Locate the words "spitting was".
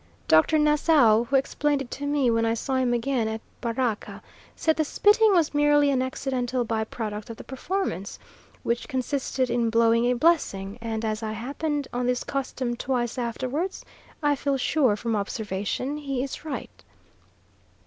4.83-5.53